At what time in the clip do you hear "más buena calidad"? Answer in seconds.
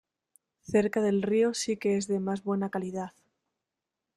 2.19-3.13